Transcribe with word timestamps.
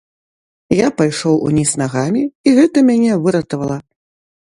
Я 0.75 0.87
пайшоў 1.01 1.35
уніз 1.51 1.75
нагамі, 1.83 2.23
і 2.25 2.49
гэта 2.63 2.77
мяне 2.91 3.23
выратавала. 3.27 3.77